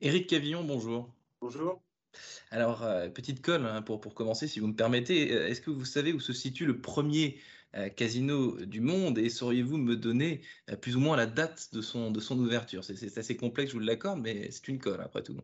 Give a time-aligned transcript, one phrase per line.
[0.00, 1.12] Éric Cavillon, bonjour.
[1.40, 1.82] Bonjour.
[2.52, 5.32] Alors, euh, petite colle hein, pour, pour commencer, si vous me permettez.
[5.32, 7.40] Euh, est-ce que vous savez où se situe le premier
[7.74, 10.42] euh, casino du monde et sauriez-vous me donner
[10.80, 12.84] plus ou moins la date de son, de son ouverture?
[12.84, 15.36] C'est assez complexe, je vous l'accorde, mais c'est une colle après tout.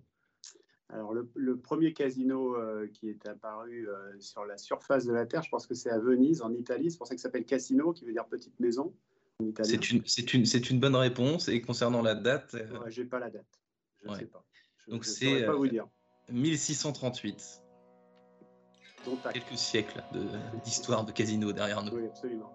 [0.88, 2.56] Alors, le, premier casino
[2.92, 3.88] qui est apparu
[4.20, 6.92] sur la surface de la Terre, je pense que c'est à Venise, en Italie.
[6.92, 8.94] C'est pour ça que ça s'appelle casino, qui veut dire petite maison.
[9.64, 11.48] C'est une, une, une, bonne réponse.
[11.48, 12.52] Et concernant la date.
[12.52, 13.63] Ouais, J'ai pas la date.
[14.04, 14.44] Je ne sais pas.
[14.88, 15.46] Donc c'est
[16.30, 17.62] 1638.
[19.06, 20.02] Euh, Quelques siècles
[20.64, 21.92] d'histoire de, casino derrière nous.
[21.92, 22.52] Oui, absolument.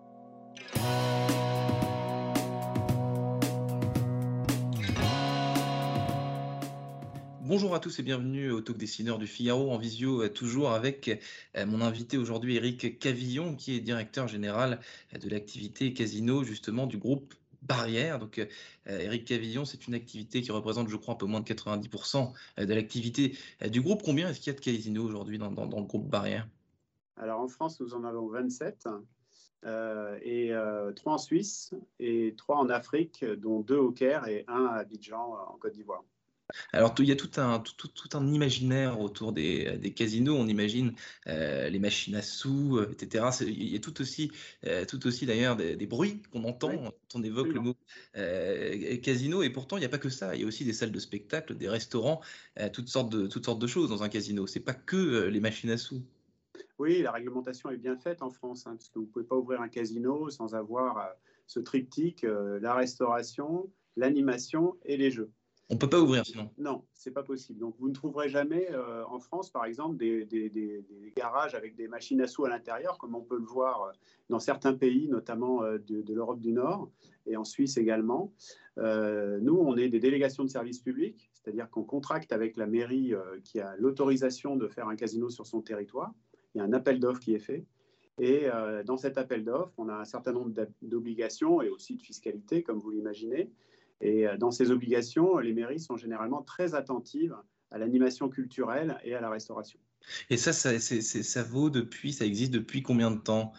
[7.42, 11.20] Bonjour à tous et bienvenue au Talk Dessineur du Figaro en visio, euh, toujours avec
[11.58, 14.80] euh, mon invité aujourd'hui, Eric Cavillon, qui est directeur général
[15.20, 18.20] de l'activité casino justement du groupe barrière.
[18.20, 18.38] Donc,
[18.86, 22.34] Eric euh, Cavillon, c'est une activité qui représente, je crois, un peu moins de 90%
[22.60, 24.02] euh, de l'activité euh, du groupe.
[24.04, 26.48] Combien est-ce qu'il y a de casinos aujourd'hui dans, le groupe barrière?
[27.18, 28.88] Alors, en France, nous en avons 27.
[29.64, 34.66] et euh, 3 en Suisse et 3 en Afrique, dont 2 au Caire et 1
[34.66, 36.04] à Abidjan en Côte d'Ivoire.
[36.74, 40.36] Alors, il y a tout un, tout, tout, un imaginaire autour des, des casinos.
[40.36, 40.94] On imagine
[41.28, 43.26] euh, les machines à sous, euh, etc.
[43.42, 44.32] Il y a tout aussi,
[44.66, 47.76] euh, tout aussi d'ailleurs des, des, bruits qu'on entend quand on évoque le mot
[49.02, 49.44] casino.
[49.44, 50.36] Et pourtant, il n'y a pas que ça.
[50.36, 52.22] Il y a aussi des salles de spectacle, des restaurants,
[52.74, 54.48] toutes, sortes de, toutes sortes de choses dans un casino.
[54.48, 56.02] Ce n'est pas que les machines à sous.
[56.78, 59.36] Oui, la réglementation est bien faite en France, hein, parce que vous ne pouvez pas
[59.36, 61.10] ouvrir un casino sans avoir
[61.46, 62.26] ce triptyque,
[62.62, 65.32] la restauration, l'animation et les jeux.
[65.72, 66.50] On ne peut pas ouvrir sinon.
[66.58, 67.60] Non, c'est pas possible.
[67.60, 70.84] Donc vous ne trouverez jamais euh, en France, par exemple, des,
[71.16, 73.92] garages avec des machines à sous à l'intérieur, comme on peut le voir euh,
[74.30, 76.90] dans certains pays, notamment euh, de, l'Europe du Nord
[77.28, 78.34] et en Suisse également.
[78.78, 83.14] nous, on est des délégations de services publics, c'est-à-dire qu'on contracte avec la mairie
[83.44, 86.12] qui a l'autorisation de faire un casino sur son territoire.
[86.56, 87.66] Il y a un appel d'offres qui est fait.
[88.18, 88.48] Et
[88.86, 90.52] dans cet appel d'offres, on a un certain nombre
[90.82, 93.52] d'obligations et aussi de fiscalité, comme vous l'imaginez.
[94.02, 97.36] Et euh, dans ces obligations, les mairies sont généralement très attentives
[97.72, 99.80] à l'animation culturelle et à la restauration.
[100.30, 103.54] Et ça, ça, ça vaut depuis, ça existe depuis combien de temps?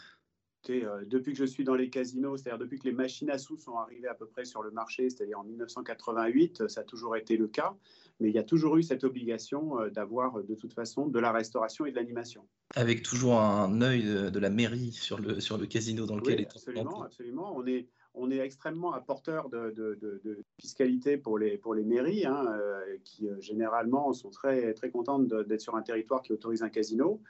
[0.69, 3.59] Euh, depuis que je suis dans les casinos, c'est-à-dire depuis que les machines à sous
[3.59, 7.37] sont arrivées à peu près sur le marché, c'est-à-dire en 1988, ça a toujours été
[7.37, 7.75] le cas,
[8.21, 11.33] mais il y a toujours eu cette obligation euh, d'avoir de toute façon de la
[11.33, 12.47] restauration et de l'animation.
[12.75, 16.43] Avec toujours un œil de, la mairie sur le, sur le casino dans lequel oui,
[16.43, 17.57] est absolument, absolument.
[17.57, 19.99] On est, on est extrêmement apporteur de,
[20.61, 25.29] fiscalité pour les, pour les mairies, hein, euh, qui euh, généralement sont très, très contentes
[25.29, 27.21] d'être sur un territoire qui autorise un casino.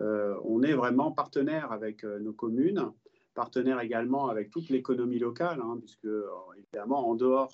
[0.00, 2.90] Euh, on est vraiment partenaire avec nos communes,
[3.34, 6.08] partenaire également avec toute l'économie locale, hein, puisque
[6.56, 7.52] évidemment, en dehors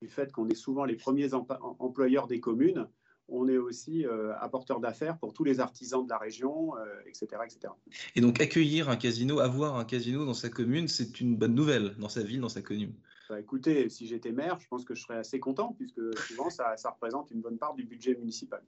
[0.00, 2.88] du fait qu'on est souvent les premiers employeurs des communes,
[3.28, 6.72] on est aussi euh, apporteur d'affaires pour tous les artisans de la région,
[7.06, 7.72] etc., euh, etc.
[8.14, 11.94] Et donc accueillir un casino, avoir un casino dans sa commune, c'est une bonne nouvelle
[11.98, 12.94] dans sa ville, dans sa commune.
[13.28, 16.74] Bah, écoutez, si j'étais maire, je pense que je serais assez content, puisque souvent ça
[16.90, 18.62] représente une bonne part du budget municipal.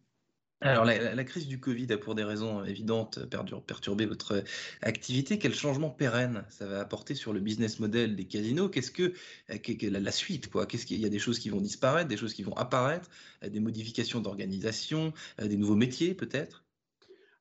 [0.62, 3.18] Alors, la, crise du Covid a pour des raisons évidentes
[3.66, 4.42] perturbé votre
[4.80, 5.38] activité.
[5.38, 8.70] Quel changement pérenne ça va apporter sur le business model des casinos?
[8.70, 9.12] Qu'est-ce que,
[9.48, 10.64] la, suite quoi?
[10.64, 13.10] Qu'est-ce qu'il y a des choses qui vont disparaître, des choses qui vont apparaître,
[13.44, 15.12] euh, des modifications d'organisation,
[15.42, 16.64] euh, des nouveaux métiers peut-être?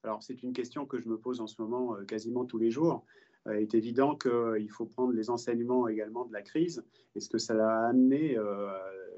[0.04, 2.70] Alors, c'est une question que je me pose en ce moment euh, quasiment tous les
[2.70, 3.06] jours.
[3.48, 6.84] Il est évident qu'il faut prendre les enseignements également de la crise
[7.16, 8.36] et ce que ça a amené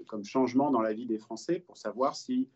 [0.05, 2.49] comme changement dans la vie des Français pour savoir si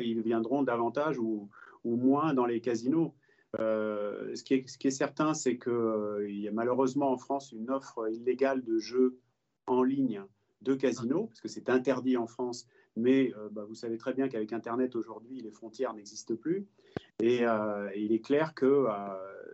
[0.00, 1.48] ils viendront davantage ou,
[1.84, 3.14] moins dans les casinos.
[3.58, 8.10] Euh, ce, qui est, certain, c'est qu'il euh, y a malheureusement en France une offre
[8.12, 9.18] illégale de jeux
[9.66, 10.22] en ligne
[10.60, 14.28] de casinos, parce que c'est interdit en France, mais euh, bah, vous savez très bien
[14.28, 16.66] qu'avec Internet aujourd'hui, les frontières n'existent plus.
[17.20, 17.42] Et
[17.96, 18.86] il est clair que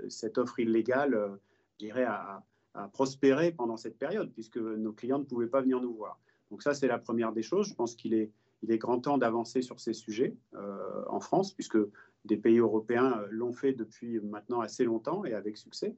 [0.09, 1.39] cette offre illégale,
[1.73, 2.45] je dirais, a,
[2.75, 6.21] a, prospéré pendant cette période, puisque nos clients ne pouvaient pas venir nous voir.
[6.51, 7.69] Donc ça, c'est la première des choses.
[7.69, 8.31] Je pense qu'il est
[8.65, 11.79] il est grand temps d'avancer sur ces sujets euh, en France, puisque
[12.25, 15.95] des pays européens euh, l'ont fait depuis maintenant assez longtemps et avec succès.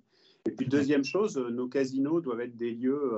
[0.47, 3.13] Et puis, deuxième chose, euh, nos casinos doivent être des lieux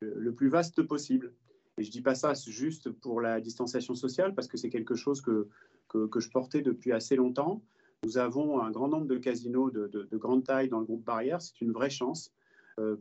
[0.00, 1.34] le plus vastes possible.
[1.78, 4.94] Et je ne dis pas ça juste pour la distanciation sociale, parce que c'est quelque
[4.94, 5.48] chose que,
[5.88, 7.62] que, je portais depuis assez longtemps.
[8.04, 11.40] Nous avons un grand nombre de casinos de, grande taille dans le groupe Barrière.
[11.40, 12.32] C'est une vraie chance,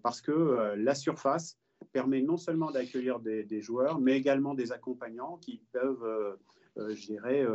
[0.04, 1.58] parce que la surface
[1.92, 6.38] permet non seulement d'accueillir des, joueurs, mais également des accompagnants qui peuvent,
[6.78, 7.45] je dirais,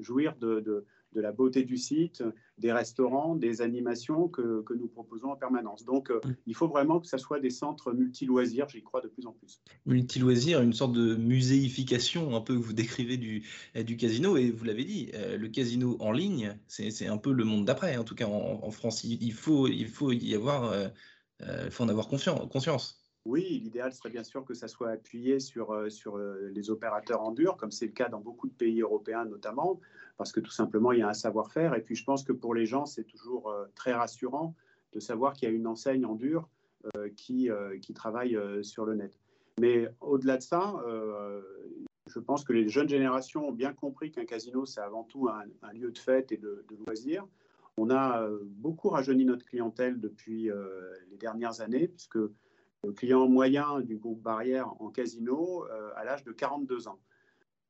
[0.00, 0.84] jouir de,
[1.14, 2.22] de la beauté du site,
[2.58, 5.84] des restaurants, des animations que, que nous proposons en permanence.
[5.84, 6.36] Donc, euh, mm.
[6.46, 9.60] il faut vraiment que ce soit des centres multi-loisirs, j'y crois de plus en plus.
[9.86, 13.44] Multi-loisirs, une sorte de muséification un peu que vous décrivez du,
[13.74, 17.44] du casino, et vous l'avez dit, euh, le casino en ligne, c'est un peu le
[17.44, 19.04] monde d'après, en tout cas en, France.
[19.04, 20.88] Il faut, il faut y avoir, euh,
[21.40, 23.03] il faut en avoir conscience.
[23.24, 27.56] Oui, l'idéal serait bien sûr que ça soit appuyé sur, sur les opérateurs en dur,
[27.56, 29.80] comme c'est le cas dans beaucoup de pays européens notamment
[30.16, 31.74] parce que tout simplement, il y a un savoir-faire.
[31.74, 34.54] Et puis, je pense que pour les gens, c'est toujours euh, très rassurant
[34.92, 36.48] de savoir qu'il y a une enseigne en dur
[36.96, 39.18] euh, qui, euh, qui travaille sur le net.
[39.60, 40.74] Mais au-delà de ça,
[42.06, 45.72] je pense que les jeunes générations ont bien compris qu'un casino, c'est avant tout un,
[45.72, 47.26] lieu de fête et de, loisirs.
[47.76, 50.50] On a beaucoup rajeuni notre clientèle depuis
[51.10, 52.18] les dernières années, puisque
[52.84, 55.64] le client moyen du groupe Barrière en casino
[55.96, 56.98] a l'âge de 42 ans.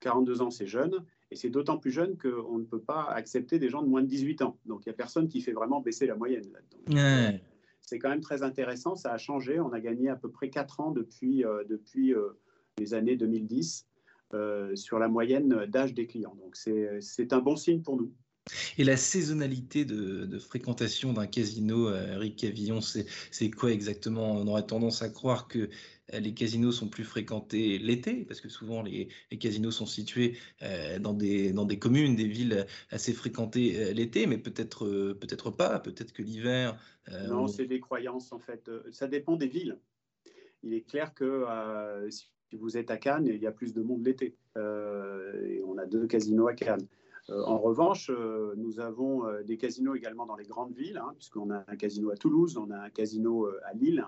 [0.00, 1.04] 42 ans, c'est jeune.
[1.30, 4.06] Et c'est d'autant plus jeune qu'on ne peut pas accepter des gens de moins de
[4.06, 4.58] 18 ans.
[4.66, 7.40] Donc, il n'y a personne qui fait vraiment baisser la moyenne là-dedans.
[7.80, 8.94] C'est quand même très intéressant.
[8.94, 9.60] Ça a changé.
[9.60, 12.38] On a gagné à peu près 4 ans depuis, euh, depuis euh,
[12.78, 13.86] les années 2010
[14.32, 16.36] euh, sur la moyenne d'âge des clients.
[16.40, 18.12] Donc, c'est un bon signe pour nous.
[18.76, 24.32] Et la saisonnalité de, fréquentation d'un casino, Eric Cavillon, c'est quoi exactement?
[24.32, 25.70] On aurait tendance à croire que
[26.12, 29.08] euh, les casinos sont plus fréquentés l'été, parce que souvent les,
[29.40, 34.26] casinos sont situés euh, dans, des, dans des communes, des villes assez fréquentées euh, l'été,
[34.26, 36.78] mais peut-être peut-être pas, peut-être que l'hiver.
[37.28, 38.70] non, c'est des croyances en fait.
[38.90, 39.78] Ça dépend des villes.
[40.62, 41.44] Il est clair que
[42.10, 44.36] si vous êtes à Cannes, il y a plus de monde l'été.
[44.56, 46.86] et on a deux casinos à Cannes.
[47.28, 48.10] En revanche,
[48.56, 52.16] nous avons des casinos également dans les grandes villes, hein, puisqu'on a un casino à
[52.16, 54.06] Toulouse, on a un casino à Lille,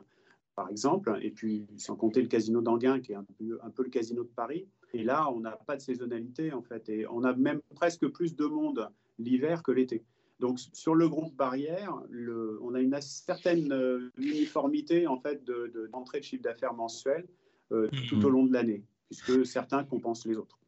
[0.57, 3.85] par exemple, et puis sans compter le casino d'Anguin, qui est un peu, un peu,
[3.85, 4.67] le casino de Paris.
[4.95, 8.35] Et là, on n'a pas de saisonnalité, en fait, et on a même presque plus
[8.35, 8.89] de monde
[9.19, 10.03] l'hiver que l'été.
[10.41, 16.19] Donc, sur le groupe barrière, le, on a une certaine euh, uniformité, en fait, d'entrée
[16.19, 17.27] de, de, chiffre d'affaires mensuel
[17.73, 18.33] euh, tout au mmh.
[18.33, 20.59] long de l'année, puisque certains compensent les autres.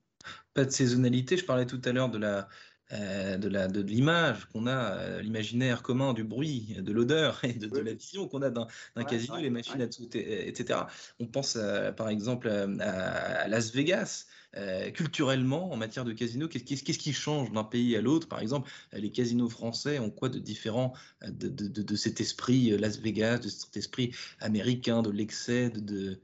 [0.55, 2.49] Pas de saisonnalité, je parlais tout à l'heure de la,
[2.93, 7.53] euh, de, la, de, l'image qu'on a, euh, l'imaginaire commun du bruit, de l'odeur et
[7.53, 8.67] de, la vision qu'on a d'un,
[9.05, 10.81] casino, les machines à tout, etc.
[11.21, 11.59] On pense
[11.97, 14.27] par exemple à, Las Vegas.
[14.57, 18.27] Euh, culturellement, en matière de casino, qu'est-ce, qui change d'un pays à l'autre?
[18.29, 23.41] Par exemple, les casinos français ont quoi de différent de, de cet esprit Las Vegas,
[23.41, 26.19] de cet esprit américain, de l'excès, de,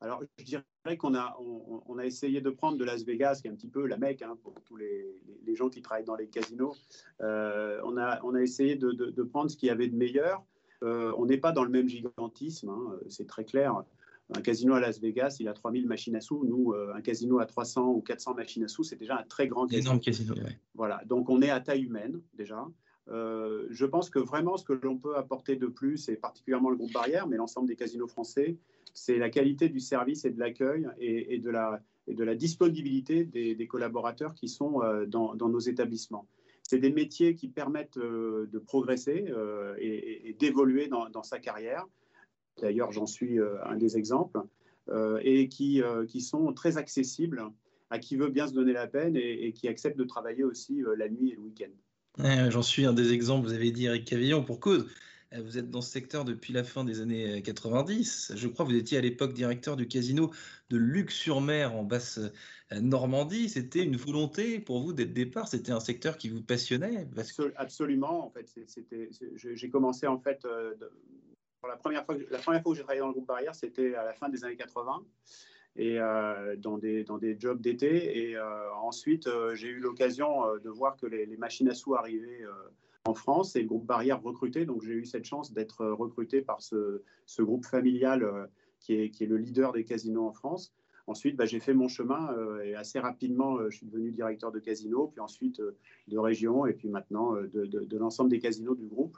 [0.00, 0.64] alors, je dirais
[0.98, 1.36] qu'on a,
[1.86, 4.22] on, a essayé de prendre de Las Vegas, qui est un petit peu la mecque
[4.22, 6.74] hein, pour tous les, les, gens qui travaillent dans les casinos.
[7.20, 10.42] Euh, on, a, on a essayé de, de, prendre ce qu'il y avait de meilleur.
[10.82, 13.82] Euh, on n'est pas dans le même gigantisme, hein, c'est très clair.
[14.34, 16.44] Un casino à Las Vegas, il a 3000 machines à sous.
[16.44, 19.48] Nous, euh, un casino à 300 ou 400 machines à sous, c'est déjà un très
[19.48, 19.82] grand casino.
[19.82, 20.34] Énorme casino,
[20.74, 22.66] Voilà, donc on est à taille humaine déjà.
[23.08, 26.92] je pense que vraiment ce que l'on peut apporter de plus, et particulièrement le groupe
[26.92, 28.56] Barrière, mais l'ensemble des casinos français,
[28.94, 34.48] c'est la qualité du service et de l'accueil et, de la, disponibilité des, collaborateurs qui
[34.48, 36.26] sont euh, dans, nos établissements.
[36.62, 41.86] C'est des métiers qui permettent euh, de progresser euh, et, d'évoluer dans, sa carrière.
[42.60, 44.40] D'ailleurs, j'en suis un des exemples.
[45.22, 47.42] et qui, qui sont très accessibles
[47.90, 51.08] à qui veut bien se donner la peine et, qui accepte de travailler aussi la
[51.08, 52.50] nuit et le week-end.
[52.50, 54.86] J'en suis un des exemples, vous avez dit Eric Cavillon, pour cause.
[55.32, 58.30] Euh, vous êtes dans ce secteur depuis la fin des années 90.
[58.32, 60.30] Euh, Je crois que vous étiez à l'époque directeur du casino
[60.70, 62.18] de Luc-sur-Mer en basse
[62.72, 63.48] euh.
[63.48, 65.48] C'était une volonté pour vous dès le départ?
[65.48, 67.06] C'était un secteur qui vous passionnait?
[67.56, 68.26] Absolument.
[68.26, 68.46] En fait,
[69.34, 70.46] j'ai commencé en fait
[71.66, 72.16] la première fois.
[72.30, 74.44] La première fois où j'ai travaillé dans le groupe Barrière, c'était à la fin des
[74.44, 75.04] années 80
[75.76, 75.98] et
[76.58, 78.30] dans, des, dans des jobs d'été.
[78.30, 82.44] Et ensuite, j'ai eu l'occasion de voir que les, machines à sous arrivaient
[83.04, 84.64] en France et le groupe Barrière recruté.
[84.66, 87.02] Donc j'ai eu cette chance d'être recruté par ce,
[87.38, 88.46] groupe familial euh,
[88.78, 90.74] qui est, qui, est, le leader des casinos en France.
[91.06, 94.52] Ensuite, bah, j'ai fait mon chemin euh, et assez rapidement, euh, je suis devenu directeur
[94.52, 95.60] de casino, puis ensuite
[96.08, 99.16] de région et puis maintenant de, l'ensemble des casinos du groupe.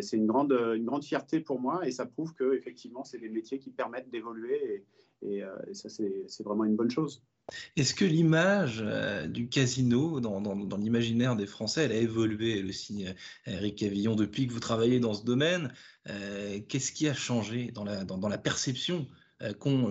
[0.00, 3.28] c'est une grande, une grande fierté pour moi et ça prouve que effectivement, c'est des
[3.28, 4.84] métiers qui permettent d'évoluer
[5.24, 7.22] et, et ça, c'est vraiment une bonne chose.
[7.76, 13.08] Est-ce que l'image euh, du casino dans, l'imaginaire des Français, elle a évolué, le signe
[13.08, 15.72] euh, Eric Cavillon, depuis que vous travaillez dans ce domaine
[16.08, 19.06] euh, Qu'est-ce qui a changé dans la, dans, la perception
[19.58, 19.90] qu'ont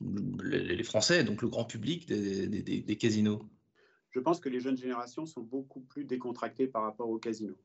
[0.00, 3.42] les Français, donc le grand public des, casinos?
[4.10, 7.58] Je pense que les jeunes générations sont beaucoup plus décontractées par rapport aux casinos.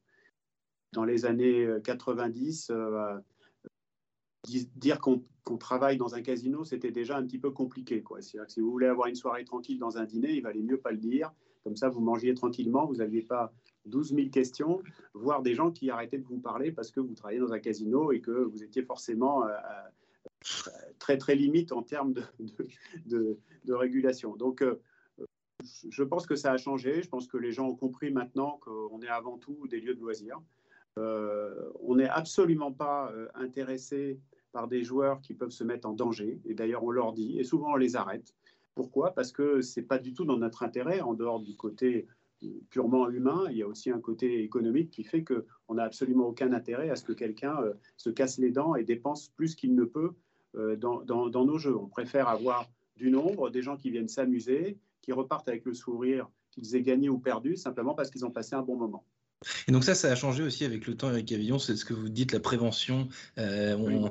[0.92, 2.72] Dans les années 90,
[4.44, 8.04] dire qu'on travaille dans un casino, c'était déjà un petit peu compliqué.
[8.20, 10.98] Si vous voulez avoir une soirée tranquille dans un dîner, il valait mieux pas le
[10.98, 11.32] dire.
[11.64, 13.54] Comme ça, vous mangiez tranquillement, vous n'aviez pas
[13.86, 14.82] 12 000 questions,
[15.14, 18.12] voire des gens qui arrêtaient de vous parler parce que vous travaillez dans un casino
[18.12, 22.14] et que vous étiez forcément euh, euh, très, très limite en termes
[23.06, 24.36] de, de, régulation.
[24.36, 24.82] Donc, euh,
[25.90, 27.04] je pense que ça a changé.
[27.04, 30.00] Je pense que les gens ont compris maintenant qu'on est avant tout des lieux de
[30.00, 30.42] loisirs.
[30.98, 34.20] On n'est absolument pas intéressé
[34.52, 36.40] par des joueurs qui peuvent se mettre en danger.
[36.46, 38.36] Et d'ailleurs, on leur dit, et souvent on les arrête.
[38.76, 39.14] Pourquoi?
[39.14, 42.08] Parce que ce n'est pas du tout dans notre intérêt, en dehors du côté
[42.70, 46.54] purement humain, il y a aussi un côté économique qui fait qu'on n'a absolument aucun
[46.54, 49.84] intérêt à ce que quelqu'un euh, se casse les dents et dépense plus qu'il ne
[49.84, 50.14] peut
[50.56, 51.76] euh, dans, nos jeux.
[51.78, 56.30] On préfère avoir du nombre, des gens qui viennent s'amuser, qui repartent avec le sourire
[56.50, 59.06] qu'ils aient gagné ou perdu, simplement parce qu'ils ont passé un bon moment.
[59.68, 61.94] Et donc ça, ça a changé aussi avec le temps, Eric Avillon, c'est ce que
[61.94, 63.08] vous dites, la prévention.
[63.38, 64.10] Euh,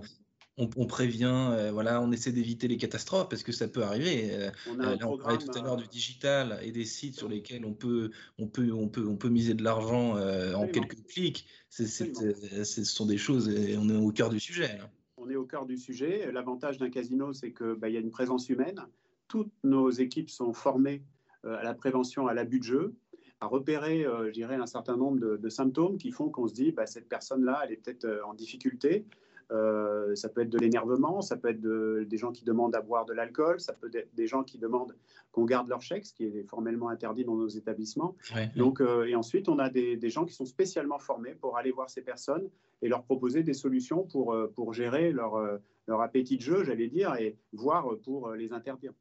[0.77, 4.31] on, prévient, euh, voilà, on essaie d'éviter les catastrophes parce que ça peut arriver.
[4.33, 7.65] Euh, on, euh, on parlait tout à l'heure du digital et des sites sur lesquels
[7.65, 10.17] on peut, on peut, on peut, on peut miser de l'argent
[10.55, 11.47] en quelques clics.
[11.71, 14.79] ce sont des choses et on est au cœur du sujet.
[15.17, 16.31] On est au cœur du sujet.
[16.33, 18.81] L'avantage d'un casino, c'est qu'il bah, y a une présence humaine.
[19.29, 21.03] Toutes nos équipes sont formées
[21.45, 22.95] à la prévention, à l'abus de jeu
[23.41, 26.87] à repérer, je dirais, un certain nombre de, symptômes qui font qu'on se dit, bah,
[26.87, 29.07] cette personne-là, elle est peut-être en difficulté.
[29.53, 33.05] Euh, ça peut être de l'énervement, ça peut être des gens qui demandent à boire
[33.05, 34.95] de l'alcool, ça peut être des gens qui demandent
[35.33, 38.17] qu'on garde leur chèque, ce qui est formellement interdit dans nos établissements.
[38.57, 41.91] Donc, euh, et ensuite, on a des, gens qui sont spécialement formés pour aller voir
[41.91, 42.49] ces personnes
[42.83, 45.41] et leur proposer des solutions pour, euh, pour gérer leur,
[45.87, 48.93] leur appétit de jeu, j'allais dire, et voir pour les interdire.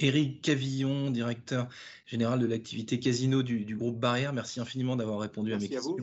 [0.00, 1.68] Éric Cavillon, directeur
[2.06, 5.96] général de l'activité casino du, groupe Barrière, merci infiniment d'avoir répondu à mes questions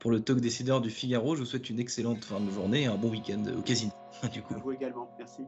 [0.00, 1.36] pour le talk décideur du Figaro.
[1.36, 3.92] Je vous souhaite une excellente fin de journée et un bon week-end au casino.
[4.32, 4.54] Du coup.
[4.54, 5.42] À vous également, merci.